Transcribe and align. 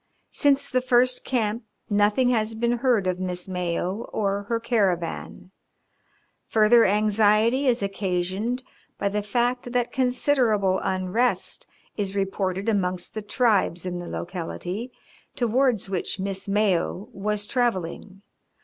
Since 0.31 0.67
the 0.67 0.81
first 0.81 1.23
camp 1.23 1.61
nothing 1.87 2.29
has 2.31 2.55
been 2.55 2.79
heard 2.79 3.05
of 3.05 3.19
Miss 3.19 3.47
Mayo 3.47 4.09
or 4.11 4.41
her 4.49 4.59
caravan. 4.59 5.51
Further 6.47 6.83
anxiety 6.85 7.67
is 7.67 7.83
occasioned 7.83 8.63
by 8.97 9.09
the 9.09 9.21
fact 9.21 9.73
that 9.73 9.91
considerable 9.91 10.79
unrest 10.79 11.67
is 11.97 12.15
reported 12.15 12.67
amongst 12.67 13.13
the 13.13 13.21
tribes 13.21 13.85
in 13.85 13.99
the 13.99 14.07
locality 14.07 14.91
towards 15.35 15.87
which 15.87 16.19
Miss 16.19 16.47
Mayo 16.47 17.07
was 17.13 17.45
travelling. 17.45 18.23